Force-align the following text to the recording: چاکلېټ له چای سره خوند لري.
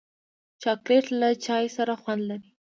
چاکلېټ 0.61 1.05
له 1.19 1.29
چای 1.45 1.65
سره 1.77 1.93
خوند 2.01 2.21
لري. 2.29 2.49